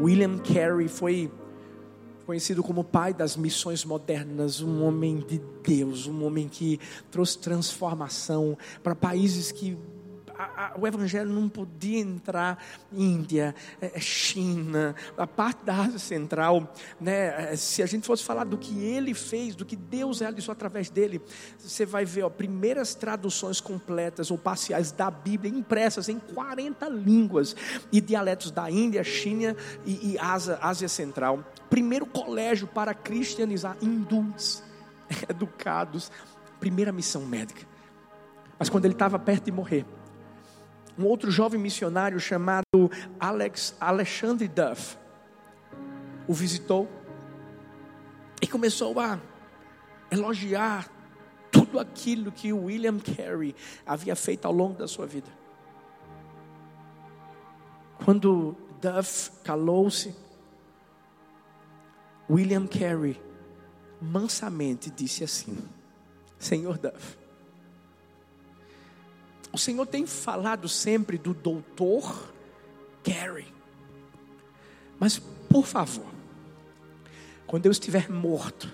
[0.00, 1.30] William Carey foi
[2.28, 6.78] conhecido como pai das missões modernas, um homem de Deus, um homem que
[7.10, 9.78] trouxe transformação para países que
[10.38, 15.98] a, a, o evangelho não podia entrar Índia, é, é, China, a parte da Ásia
[15.98, 17.52] Central, né?
[17.52, 20.88] É, se a gente fosse falar do que ele fez, do que Deus realizou através
[20.88, 21.20] dele,
[21.58, 27.56] você vai ver, ó, primeiras traduções completas ou parciais da Bíblia impressas em 40 línguas
[27.90, 31.44] e dialetos da Índia, China e, e Ásia, Ásia Central.
[31.68, 34.62] Primeiro colégio para cristianizar hindus,
[35.28, 36.12] educados,
[36.60, 37.66] primeira missão médica.
[38.58, 39.84] Mas quando ele estava perto de morrer,
[40.98, 42.64] um outro jovem missionário chamado
[43.20, 44.98] Alex Alexandre Duff
[46.26, 46.88] o visitou
[48.42, 49.18] e começou a
[50.10, 50.88] elogiar
[51.50, 53.54] tudo aquilo que William Carey
[53.86, 55.28] havia feito ao longo da sua vida.
[58.04, 60.14] Quando Duff calou-se,
[62.30, 63.20] William Carey
[64.00, 65.56] mansamente disse assim:
[66.38, 67.16] Senhor Duff,
[69.52, 72.32] o Senhor tem falado sempre do doutor
[73.04, 73.52] Gary.
[74.98, 76.06] Mas, por favor,
[77.46, 78.70] quando eu estiver morto,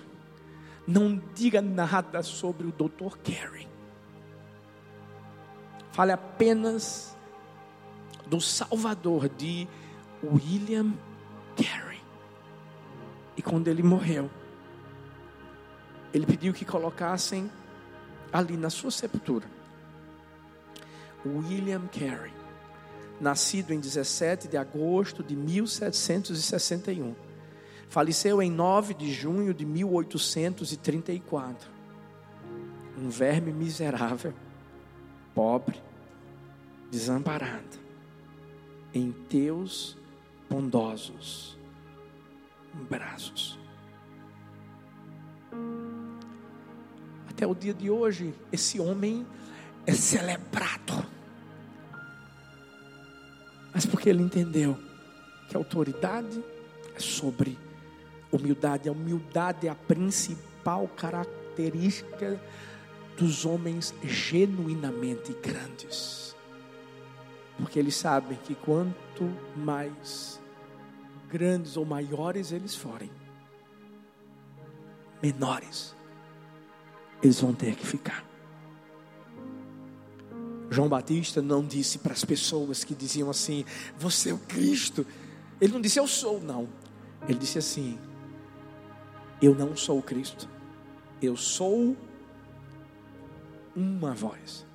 [0.85, 3.67] não diga nada sobre o doutor Gary.
[5.91, 7.15] Fale apenas
[8.27, 9.67] do Salvador de
[10.21, 10.93] William
[11.55, 12.01] Gary.
[13.37, 14.29] E quando ele morreu,
[16.13, 17.49] ele pediu que colocassem
[18.33, 19.54] ali na sua sepultura
[21.25, 22.33] William Carey,
[23.19, 27.15] nascido em 17 de agosto de 1761.
[27.87, 31.69] Faleceu em 9 de junho de 1834.
[32.97, 34.33] Um verme miserável,
[35.33, 35.81] pobre,
[36.89, 37.77] desamparado,
[38.93, 39.97] em teus
[40.49, 41.57] bondosos
[42.89, 43.59] braços.
[47.29, 49.25] Até o dia de hoje, esse homem
[49.85, 51.05] é celebrado
[54.05, 54.77] porque ele entendeu
[55.49, 56.43] que a autoridade
[56.95, 57.57] é sobre
[58.31, 58.87] humildade.
[58.87, 62.39] A humildade é a principal característica
[63.17, 66.35] dos homens genuinamente grandes.
[67.57, 69.23] Porque eles sabem que quanto
[69.55, 70.39] mais
[71.27, 73.09] grandes ou maiores eles forem,
[75.19, 75.95] menores
[77.23, 78.23] eles vão ter que ficar.
[80.69, 83.65] João Batista não disse para as pessoas que diziam assim:
[83.97, 85.05] Você é o Cristo.
[85.59, 86.67] Ele não disse eu sou, não.
[87.27, 87.99] Ele disse assim:
[89.41, 90.49] Eu não sou o Cristo.
[91.21, 91.95] Eu sou
[93.75, 94.65] uma voz.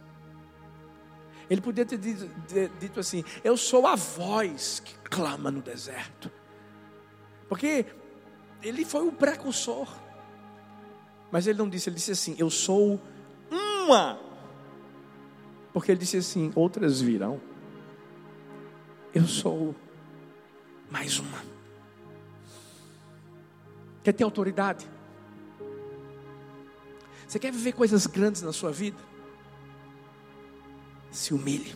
[1.49, 2.31] Ele podia ter dito,
[2.79, 6.31] dito assim: Eu sou a voz que clama no deserto.
[7.49, 7.87] Porque
[8.63, 9.89] ele foi o precursor.
[11.33, 13.01] Mas ele não disse, ele disse assim: Eu sou
[13.51, 14.30] uma
[15.73, 17.41] porque ele disse assim: outras virão.
[19.15, 19.75] Eu sou
[20.91, 21.43] mais uma.
[24.03, 24.89] Quer ter autoridade?
[27.27, 28.99] Você quer viver coisas grandes na sua vida?
[31.11, 31.75] Se humilhe.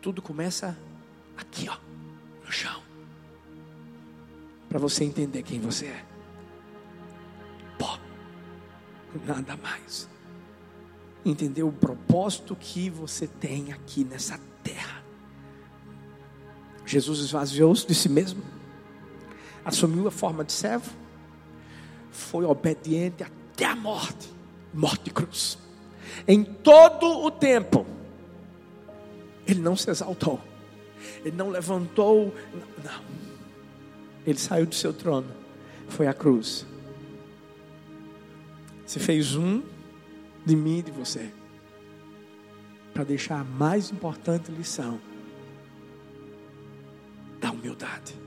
[0.00, 0.78] Tudo começa
[1.36, 1.76] aqui, ó,
[2.44, 2.82] no chão.
[4.68, 6.04] Para você entender quem você é.
[7.78, 7.98] Pó.
[9.26, 10.13] Nada mais
[11.24, 15.02] entender o propósito que você tem aqui nessa terra.
[16.84, 18.42] Jesus esvaziou-se de si mesmo,
[19.64, 20.90] assumiu a forma de servo,
[22.10, 24.34] foi obediente até a morte
[24.74, 25.56] morte de cruz.
[26.26, 27.86] Em todo o tempo,
[29.46, 30.40] ele não se exaltou,
[31.24, 32.34] ele não levantou,
[32.82, 33.24] não.
[34.26, 35.28] Ele saiu do seu trono,
[35.88, 36.66] foi à cruz.
[38.84, 39.62] Você fez um
[40.44, 41.30] de mim e de você,
[42.92, 45.00] para deixar a mais importante lição
[47.40, 48.24] da humildade.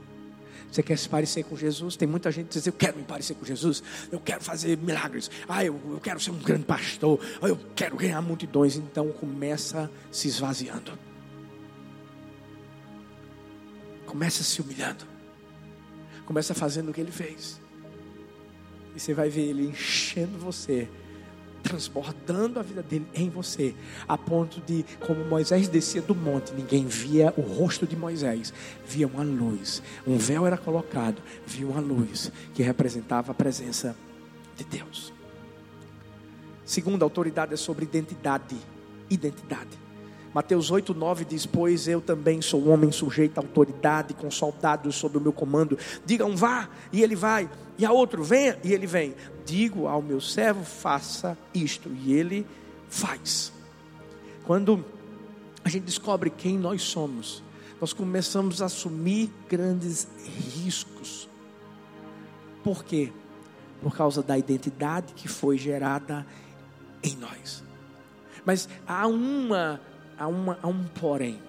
[0.70, 1.96] Você quer se parecer com Jesus?
[1.96, 5.30] Tem muita gente que diz: Eu quero me parecer com Jesus, eu quero fazer milagres,
[5.48, 8.76] ah, eu, eu quero ser um grande pastor, ah, eu quero ganhar multidões.
[8.76, 10.92] Então começa se esvaziando,
[14.04, 15.06] começa se humilhando,
[16.26, 17.58] começa fazendo o que ele fez,
[18.94, 20.88] e você vai ver ele enchendo você
[21.68, 23.74] transbordando a vida dele em você,
[24.08, 28.54] a ponto de, como Moisés descia do monte, ninguém via o rosto de Moisés,
[28.86, 33.94] via uma luz, um véu era colocado, via uma luz que representava a presença
[34.56, 35.12] de Deus.
[36.64, 38.56] Segunda autoridade é sobre identidade,
[39.10, 39.87] identidade.
[40.34, 45.16] Mateus 8, 9 diz: Pois eu também sou homem sujeito à autoridade, com soldados sob
[45.16, 45.78] o meu comando.
[46.04, 47.48] Digam, vá, e ele vai.
[47.78, 49.14] E a outro, venha, e ele vem.
[49.44, 52.46] Digo ao meu servo, faça isto, e ele
[52.88, 53.52] faz.
[54.44, 54.84] Quando
[55.64, 57.42] a gente descobre quem nós somos,
[57.80, 60.08] nós começamos a assumir grandes
[60.54, 61.28] riscos.
[62.62, 63.12] Por quê?
[63.80, 66.26] Por causa da identidade que foi gerada
[67.02, 67.62] em nós.
[68.44, 69.80] Mas há uma
[70.18, 71.40] há, uma, há um porém.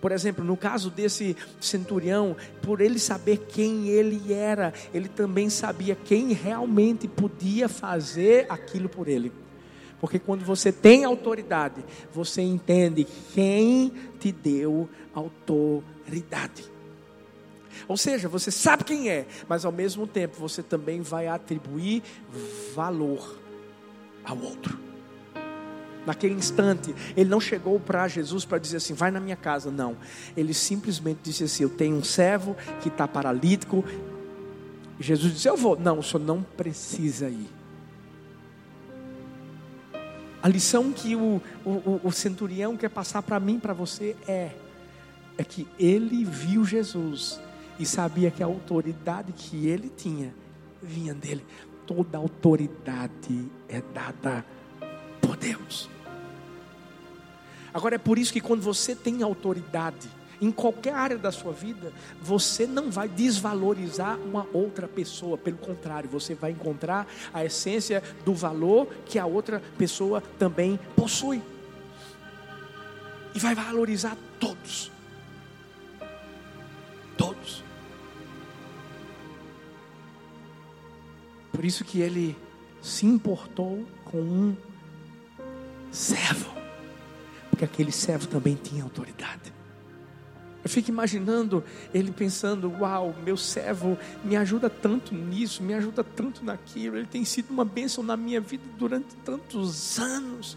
[0.00, 5.96] Por exemplo, no caso desse centurião, por ele saber quem ele era, ele também sabia
[5.96, 9.32] quem realmente podia fazer aquilo por ele.
[10.00, 16.64] Porque quando você tem autoridade, você entende quem te deu autoridade.
[17.88, 22.02] Ou seja, você sabe quem é, mas ao mesmo tempo você também vai atribuir
[22.74, 23.36] valor
[24.24, 24.87] ao outro
[26.06, 29.70] naquele instante, ele não chegou para Jesus para dizer assim: vai na minha casa.
[29.70, 29.96] Não.
[30.36, 33.84] Ele simplesmente disse assim: eu tenho um servo que está paralítico.
[34.98, 35.78] Jesus disse: eu vou.
[35.78, 37.48] Não, o senhor não precisa ir.
[40.40, 44.52] A lição que o, o, o centurião quer passar para mim, para você, é,
[45.36, 47.40] é que ele viu Jesus
[47.78, 50.32] e sabia que a autoridade que ele tinha
[50.80, 51.44] vinha dele.
[51.86, 54.44] Toda autoridade é dada
[55.40, 55.88] Deus.
[57.72, 60.08] Agora é por isso que quando você tem autoridade
[60.40, 66.08] em qualquer área da sua vida, você não vai desvalorizar uma outra pessoa, pelo contrário,
[66.08, 71.42] você vai encontrar a essência do valor que a outra pessoa também possui.
[73.34, 74.90] E vai valorizar todos.
[77.16, 77.64] Todos.
[81.52, 82.36] Por isso que ele
[82.80, 84.56] se importou com um
[85.90, 86.58] servo
[87.58, 89.52] porque aquele servo também tinha autoridade.
[90.62, 96.44] Eu fico imaginando ele pensando: Uau, meu servo me ajuda tanto nisso, me ajuda tanto
[96.44, 100.56] naquilo, ele tem sido uma bênção na minha vida durante tantos anos.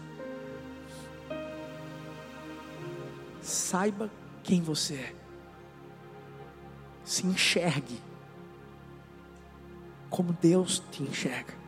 [3.40, 4.08] Saiba
[4.44, 5.14] quem você é,
[7.04, 8.00] se enxergue
[10.08, 11.61] como Deus te enxerga.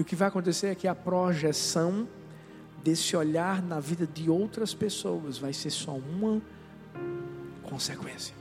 [0.00, 2.08] E o que vai acontecer é que a projeção
[2.82, 6.40] desse olhar na vida de outras pessoas vai ser só uma
[7.62, 8.34] consequência.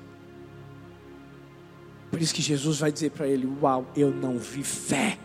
[2.09, 5.19] Por isso que Jesus vai dizer para ele: Uau, eu não vi fé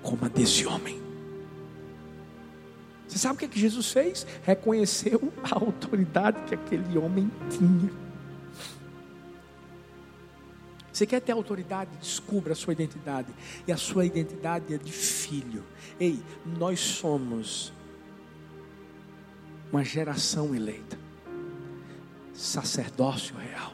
[0.00, 1.02] como a desse homem.
[3.08, 4.24] Você sabe o que, é que Jesus fez?
[4.44, 8.03] Reconheceu a autoridade que aquele homem tinha.
[10.94, 11.90] Você quer ter autoridade?
[11.96, 13.34] Descubra a sua identidade.
[13.66, 15.64] E a sua identidade é de filho.
[15.98, 16.22] Ei,
[16.56, 17.72] nós somos
[19.72, 20.96] uma geração eleita,
[22.32, 23.72] sacerdócio real,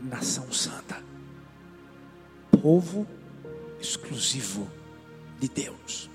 [0.00, 1.00] nação santa,
[2.60, 3.06] povo
[3.80, 4.68] exclusivo
[5.38, 6.10] de Deus.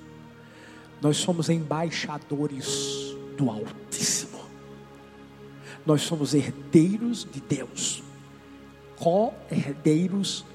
[1.02, 4.44] Nós somos embaixadores do Altíssimo.
[5.86, 8.04] Nós somos herdeiros de Deus,
[8.98, 10.46] co-herdeiros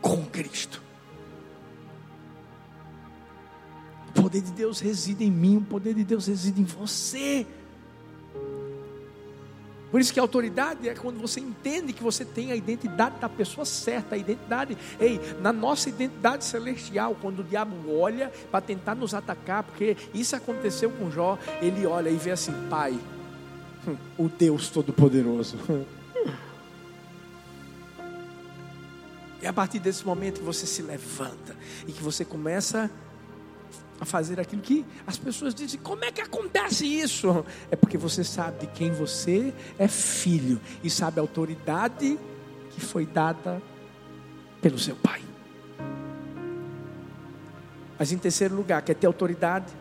[0.00, 0.82] com Cristo.
[4.08, 7.46] O poder de Deus reside em mim, o poder de Deus reside em você.
[9.90, 13.28] Por isso que a autoridade é quando você entende que você tem a identidade da
[13.28, 18.94] pessoa certa, a identidade, ei, na nossa identidade celestial, quando o diabo olha para tentar
[18.94, 22.98] nos atacar, porque isso aconteceu com Jó, ele olha e vê assim, Pai,
[24.16, 25.58] o Deus Todo-Poderoso.
[29.42, 32.88] E a partir desse momento que você se levanta e que você começa
[34.00, 37.44] a fazer aquilo que as pessoas dizem: como é que acontece isso?
[37.68, 42.16] É porque você sabe de quem você é filho e sabe a autoridade
[42.70, 43.60] que foi dada
[44.60, 45.20] pelo seu pai.
[47.98, 49.72] Mas em terceiro lugar, quer ter autoridade?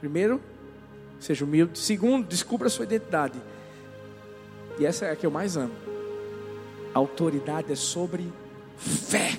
[0.00, 0.40] Primeiro,
[1.20, 1.78] seja humilde.
[1.78, 3.40] Segundo, descubra a sua identidade.
[4.78, 5.93] E essa é a que eu mais amo.
[6.94, 8.32] Autoridade é sobre
[8.76, 9.38] fé.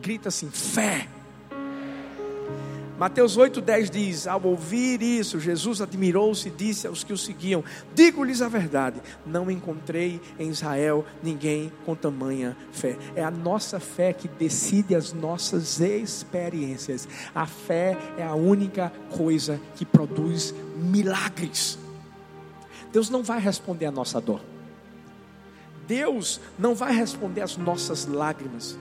[0.00, 1.08] Grita assim: fé.
[3.00, 8.42] Mateus 8,10 diz: Ao ouvir isso, Jesus admirou-se e disse aos que o seguiam: Digo-lhes
[8.42, 12.98] a verdade, não encontrei em Israel ninguém com tamanha fé.
[13.16, 17.08] É a nossa fé que decide as nossas experiências.
[17.34, 21.78] A fé é a única coisa que produz milagres.
[22.92, 24.49] Deus não vai responder a nossa dor.
[25.90, 28.78] Deus não vai responder às nossas lágrimas.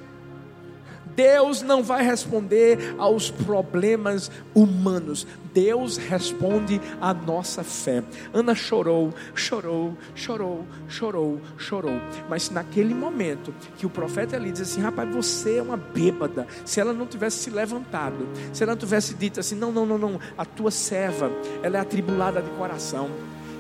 [1.16, 5.26] Deus não vai responder aos problemas humanos.
[5.52, 8.04] Deus responde à nossa fé.
[8.32, 12.00] Ana chorou, chorou, chorou, chorou, chorou.
[12.30, 16.46] Mas naquele momento que o profeta ali diz assim: Rapaz, você é uma bêbada.
[16.64, 19.98] Se ela não tivesse se levantado, se ela não tivesse dito assim: Não, não, não,
[19.98, 21.32] não, a tua serva,
[21.64, 23.10] ela é atribulada de coração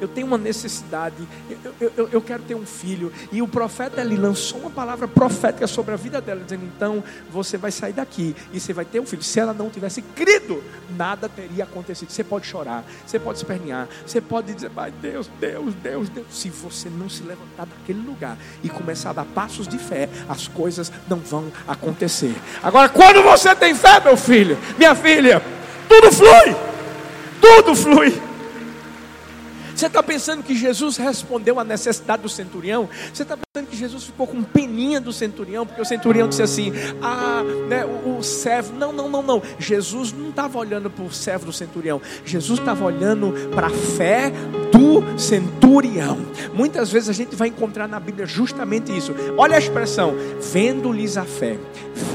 [0.01, 1.15] eu tenho uma necessidade,
[1.79, 3.11] eu, eu, eu, quero ter um filho.
[3.31, 7.57] E o profeta ele lançou uma palavra profética sobre a vida dela, dizendo: então você
[7.57, 9.23] vai sair daqui e você vai ter um filho.
[9.23, 10.63] Se ela não tivesse crido,
[10.95, 12.09] nada teria acontecido.
[12.09, 16.27] Você pode chorar, você pode espernear, você pode dizer: Pai, Deus, Deus, Deus, Deus.
[16.31, 20.47] Se você não se levantar daquele lugar e começar a dar passos de fé, as
[20.47, 22.35] coisas não vão acontecer.
[22.63, 25.41] Agora, quando você tem fé, meu filho, minha filha,
[25.87, 26.55] tudo flui,
[27.41, 28.28] tudo flui.
[29.79, 32.89] Você está pensando que Jesus respondeu à necessidade do centurião?
[33.13, 35.65] Você está pensando que Jesus ficou com peninha do centurião?
[35.65, 38.73] Porque o centurião disse assim: Ah, né, o, o servo.
[38.73, 39.41] Não, não, não, não.
[39.57, 42.01] Jesus não estava olhando para o servo do centurião.
[42.25, 44.33] Jesus estava olhando para a fé
[44.69, 46.25] do centurião.
[46.53, 49.15] Muitas vezes a gente vai encontrar na Bíblia justamente isso.
[49.37, 50.13] Olha a expressão:
[50.51, 51.57] vendo-lhes a fé,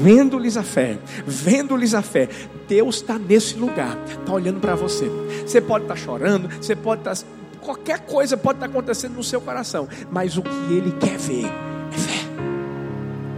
[0.03, 2.29] vendo-lhes a fé, vendo-lhes a fé.
[2.67, 5.09] Deus está nesse lugar, está olhando para você.
[5.43, 7.35] Você pode estar tá chorando, você pode estar tá
[7.65, 11.45] qualquer coisa pode estar acontecendo no seu coração, mas o que ele quer ver
[11.91, 12.19] é fé.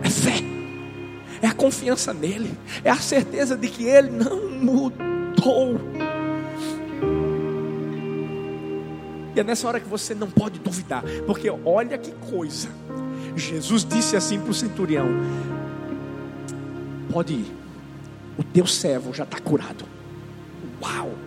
[0.03, 0.43] É fé.
[1.41, 2.53] É a confiança nele,
[2.83, 5.79] é a certeza de que ele não mudou.
[9.35, 12.69] E é nessa hora que você não pode duvidar, porque olha que coisa.
[13.35, 15.07] Jesus disse assim para o centurião:
[17.11, 17.55] Pode ir,
[18.37, 19.85] o teu servo já está curado.
[20.81, 21.26] Uau!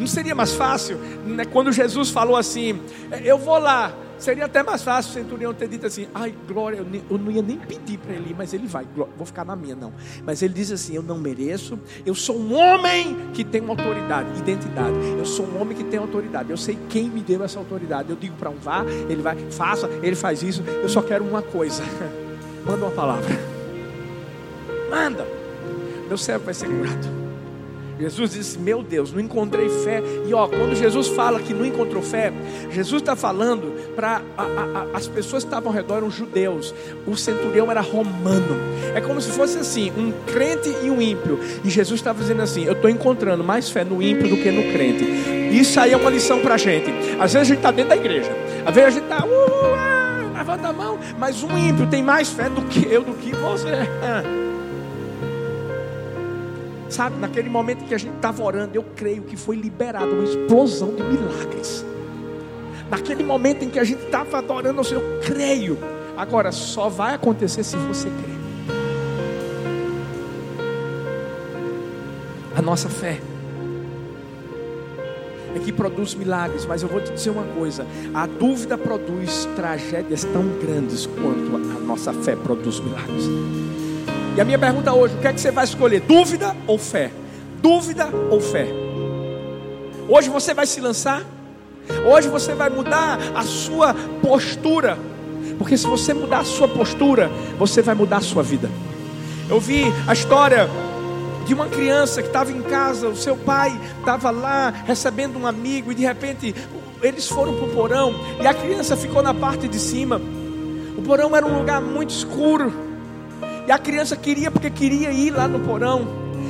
[0.00, 0.96] Não seria mais fácil,
[1.26, 2.80] né, quando Jesus falou assim:
[3.22, 3.92] Eu vou lá.
[4.18, 7.30] Seria até mais fácil o centurião ter dito assim: Ai, glória, eu, nem, eu não
[7.30, 9.92] ia nem pedir para ele mas ele vai, glória, vou ficar na minha, não.
[10.24, 14.38] Mas ele diz assim: Eu não mereço, eu sou um homem que tem uma autoridade,
[14.38, 14.96] identidade.
[15.18, 16.50] Eu sou um homem que tem autoridade.
[16.50, 18.08] Eu sei quem me deu essa autoridade.
[18.08, 20.62] Eu digo para um vá, ele vai, faça, ele faz isso.
[20.82, 21.82] Eu só quero uma coisa:
[22.64, 23.38] manda uma palavra,
[24.90, 25.26] manda,
[26.08, 27.19] meu servo vai ser curado.
[28.00, 30.02] Jesus disse: Meu Deus, não encontrei fé.
[30.26, 32.32] E ó, quando Jesus fala que não encontrou fé,
[32.70, 34.22] Jesus está falando para
[34.94, 36.74] as pessoas que estavam ao redor, eram judeus.
[37.06, 38.56] O centurião era romano.
[38.94, 41.38] É como se fosse assim: um crente e um ímpio.
[41.62, 44.72] E Jesus estava dizendo assim: Eu estou encontrando mais fé no ímpio do que no
[44.72, 45.04] crente.
[45.52, 46.90] Isso aí é uma lição para a gente.
[47.20, 48.30] Às vezes a gente está dentro da igreja,
[48.64, 52.02] às vezes a gente está, uh, uh, uh, levanta a mão, mas um ímpio tem
[52.02, 53.68] mais fé do que eu, do que você.
[56.90, 60.92] Sabe, naquele momento que a gente estava orando, eu creio que foi liberada uma explosão
[60.92, 61.84] de milagres.
[62.90, 65.78] Naquele momento em que a gente estava adorando ao Senhor, eu creio.
[66.16, 68.40] Agora, só vai acontecer se você crer.
[72.56, 73.20] A nossa fé
[75.54, 80.24] é que produz milagres, mas eu vou te dizer uma coisa: a dúvida produz tragédias
[80.24, 83.24] tão grandes quanto a nossa fé produz milagres.
[84.36, 86.00] E a minha pergunta hoje: o que é que você vai escolher?
[86.00, 87.10] Dúvida ou fé?
[87.60, 88.66] Dúvida ou fé?
[90.08, 91.22] Hoje você vai se lançar?
[92.06, 94.98] Hoje você vai mudar a sua postura.
[95.58, 98.70] Porque se você mudar a sua postura, você vai mudar a sua vida.
[99.48, 100.68] Eu vi a história
[101.46, 105.90] de uma criança que estava em casa, o seu pai estava lá recebendo um amigo
[105.90, 106.54] e de repente
[107.02, 110.20] eles foram para o porão e a criança ficou na parte de cima.
[110.96, 112.89] O porão era um lugar muito escuro.
[113.70, 116.04] E a criança queria porque queria ir lá no porão.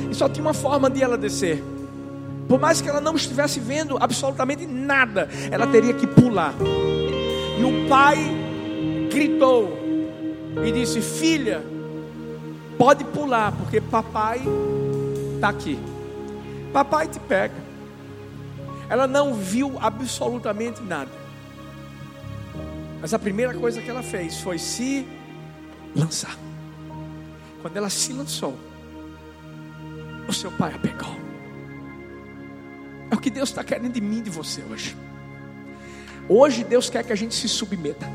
[0.09, 1.63] E só tinha uma forma de ela descer.
[2.47, 6.55] Por mais que ela não estivesse vendo absolutamente nada, ela teria que pular.
[7.59, 8.17] E o pai
[9.13, 9.71] gritou:
[10.65, 11.63] e disse: Filha,
[12.75, 14.41] pode pular, porque papai
[15.35, 15.77] está aqui.
[16.73, 17.53] Papai te pega.
[18.89, 21.11] Ela não viu absolutamente nada.
[22.99, 25.05] Mas a primeira coisa que ela fez foi se
[25.95, 26.35] lançar.
[27.61, 28.57] Quando ela se lançou,
[30.27, 31.15] o seu pai a pegou.
[33.11, 34.95] É o que Deus está querendo de mim e de você hoje.
[36.27, 38.09] Hoje Deus quer que a gente se submeta.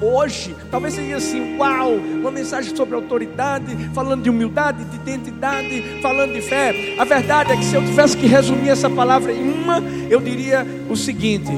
[0.00, 6.32] Hoje, talvez seja assim, uau, uma mensagem sobre autoridade, falando de humildade, de identidade, falando
[6.32, 6.96] de fé.
[6.98, 9.78] A verdade é que se eu tivesse que resumir essa palavra em uma,
[10.10, 11.52] eu diria o seguinte: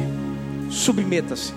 [0.71, 1.55] submeta-se.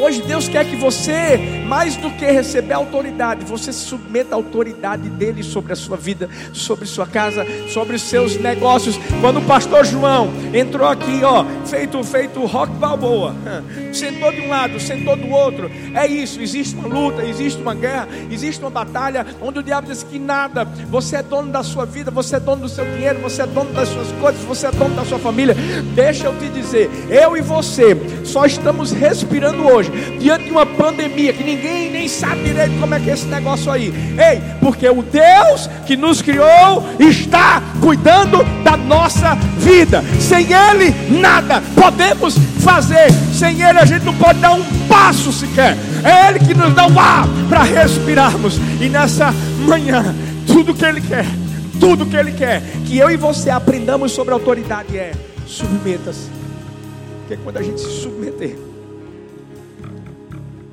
[0.00, 5.08] Hoje Deus quer que você, mais do que receber autoridade, você se submeta à autoridade
[5.10, 8.96] dele sobre a sua vida, sobre sua casa, sobre os seus negócios.
[9.20, 13.34] Quando o pastor João entrou aqui, ó, feito feito rock balboa,
[13.92, 15.70] sentou de um lado, sentou do outro.
[15.94, 20.02] É isso, existe uma luta, existe uma guerra, existe uma batalha onde o diabo diz
[20.02, 23.42] que nada, você é dono da sua vida, você é dono do seu dinheiro, você
[23.42, 25.54] é dono das suas coisas, você é dono da sua família.
[25.94, 31.32] Deixa eu te dizer, eu e você só estamos respirando hoje diante de uma pandemia
[31.32, 33.92] que ninguém nem sabe direito como é que é esse negócio aí.
[34.18, 40.04] Ei, porque o Deus que nos criou está cuidando da nossa vida.
[40.20, 43.10] Sem Ele, nada podemos fazer.
[43.32, 45.76] Sem Ele, a gente não pode dar um passo sequer.
[46.04, 48.58] É Ele que nos dá o ar para respirarmos.
[48.80, 49.32] E nessa
[49.66, 50.14] manhã,
[50.46, 51.26] tudo que Ele quer,
[51.80, 55.12] tudo que Ele quer, que eu e você aprendamos sobre autoridade é
[55.46, 56.28] submeta-se.
[57.20, 58.56] Porque quando a gente se submeter,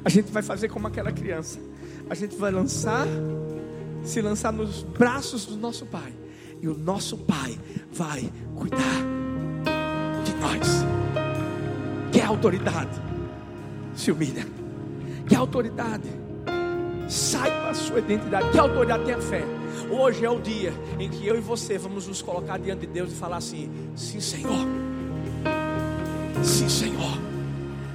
[0.06, 1.60] a gente vai fazer como aquela criança.
[2.10, 3.08] A gente vai lançar,
[4.04, 6.14] se lançar nos braços do nosso Pai.
[6.62, 7.58] E o nosso Pai
[7.91, 9.01] vai cuidar
[10.24, 10.86] de nós.
[12.12, 13.01] Que é autoridade?
[13.95, 14.45] Se humilha.
[15.28, 16.10] Que é autoridade?
[17.08, 18.49] Saiba a sua identidade.
[18.51, 19.43] Que autoridade tem a fé?
[19.89, 23.12] Hoje é o dia em que eu e você vamos nos colocar diante de Deus
[23.12, 24.68] e falar assim: Sim, Senhor.
[26.43, 27.33] Sim, Senhor.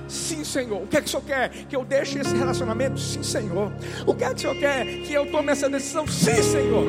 [0.09, 0.83] Sim, Senhor.
[0.83, 1.51] O que é que o Senhor quer?
[1.69, 2.99] Que eu deixe esse relacionamento?
[2.99, 3.71] Sim, Senhor.
[4.07, 4.87] O que é que o Senhor quer?
[5.03, 6.07] Que eu tome essa decisão?
[6.07, 6.85] Sim, Senhor.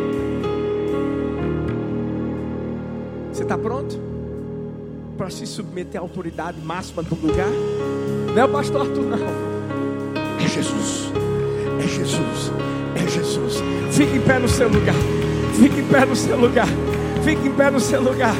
[3.31, 3.99] Você está pronto?
[5.17, 7.49] Para se submeter à autoridade máxima do lugar?
[8.33, 9.17] Não é o pastor Arthur, não.
[10.43, 11.11] É Jesus.
[11.83, 12.51] É Jesus.
[12.95, 13.55] É Jesus.
[13.91, 14.95] Fique em pé no seu lugar.
[15.59, 16.67] Fique em pé no seu lugar.
[17.23, 18.35] Fique em pé no seu lugar.